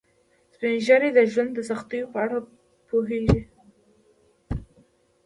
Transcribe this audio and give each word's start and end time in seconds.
سپین 0.53 0.75
ږیری 0.85 1.09
د 1.13 1.19
ژوند 1.31 1.51
د 1.55 1.59
سختیو 1.69 2.11
په 2.13 2.17
اړه 2.25 2.37
پوهیږي 2.87 3.41